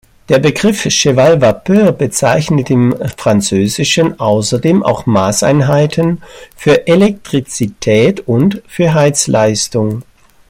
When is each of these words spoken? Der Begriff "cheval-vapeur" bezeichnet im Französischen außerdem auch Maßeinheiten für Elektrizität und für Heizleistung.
Der 0.29 0.39
Begriff 0.39 0.87
"cheval-vapeur" 0.89 1.91
bezeichnet 1.91 2.71
im 2.71 2.95
Französischen 3.17 4.19
außerdem 4.19 4.81
auch 4.81 5.05
Maßeinheiten 5.05 6.23
für 6.55 6.87
Elektrizität 6.87 8.27
und 8.27 8.63
für 8.67 8.95
Heizleistung. 8.95 10.01